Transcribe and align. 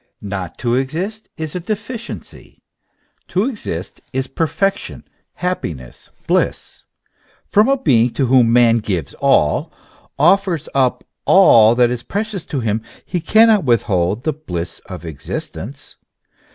Not 0.23 0.57
to 0.57 0.73
exist 0.73 1.29
is 1.37 1.53
a 1.53 1.59
deficiency; 1.59 2.63
to 3.27 3.43
exist 3.45 4.01
is 4.11 4.25
perfection, 4.25 5.03
happiness, 5.33 6.09
bliss. 6.25 6.85
From 7.51 7.69
a 7.69 7.77
being 7.77 8.11
to 8.13 8.25
whom 8.25 8.51
man 8.51 8.77
gives 8.77 9.13
all, 9.21 9.71
offers 10.17 10.67
up 10.73 11.03
all 11.25 11.75
that 11.75 11.91
is 11.91 12.01
precious 12.01 12.47
to 12.47 12.61
him, 12.61 12.81
he 13.05 13.21
cannot 13.21 13.63
withhold 13.63 14.23
the 14.23 14.33
bliss 14.33 14.79
of 14.87 15.05
existence. 15.05 15.97